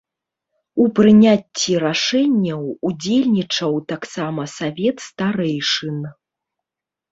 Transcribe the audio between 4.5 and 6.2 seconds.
савет старэйшын.